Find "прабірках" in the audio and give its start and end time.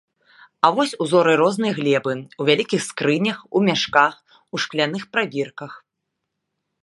5.17-5.71